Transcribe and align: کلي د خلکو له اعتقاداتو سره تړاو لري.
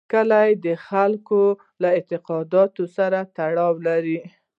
کلي 0.11 0.49
د 0.65 0.67
خلکو 0.87 1.43
له 1.81 1.89
اعتقاداتو 1.97 2.83
سره 2.97 3.19
تړاو 3.37 3.73
لري. 3.87 4.19